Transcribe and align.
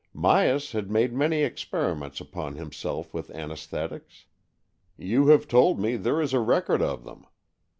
Myas 0.15 0.71
had 0.71 0.89
made 0.89 1.13
many 1.13 1.43
experiments 1.43 2.19
upon 2.19 2.55
himself 2.55 3.13
with 3.13 3.29
anaes 3.35 3.67
thetics. 3.67 4.25
You 4.97 5.27
have 5.27 5.47
told 5.47 5.79
me 5.79 5.95
there 5.95 6.19
is 6.19 6.33
a 6.33 6.39
record 6.39 6.81
of 6.81 7.03
them. 7.03 7.27